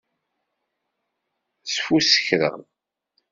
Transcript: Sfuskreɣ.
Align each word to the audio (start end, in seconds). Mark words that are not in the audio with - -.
Sfuskreɣ. 1.73 2.57